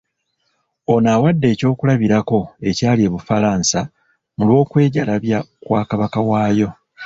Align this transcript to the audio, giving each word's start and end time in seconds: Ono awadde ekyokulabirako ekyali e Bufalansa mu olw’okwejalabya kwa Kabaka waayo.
Ono 0.93 1.07
awadde 1.15 1.47
ekyokulabirako 1.53 2.39
ekyali 2.69 3.01
e 3.07 3.09
Bufalansa 3.13 3.81
mu 4.35 4.43
olw’okwejalabya 4.45 5.39
kwa 5.65 5.81
Kabaka 5.89 6.19
waayo. 6.29 6.69